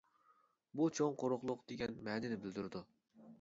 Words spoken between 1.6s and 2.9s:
دېگەن مەنىنى بىلدۈرىدۇ.